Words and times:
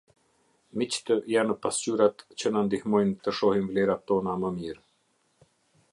Miqtë 0.81 1.17
janë 1.33 1.57
pasqyrat 1.65 2.25
që 2.43 2.53
na 2.55 2.65
ndihmojnë 2.71 3.15
të 3.27 3.37
shohim 3.41 3.69
vlerat 3.75 4.05
tona 4.13 4.37
më 4.45 4.55
mirë. 4.57 4.85